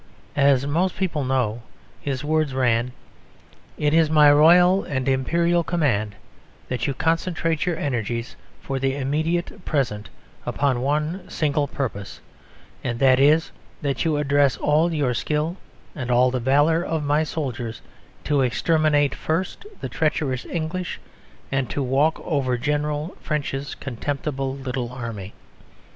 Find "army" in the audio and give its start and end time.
24.91-25.35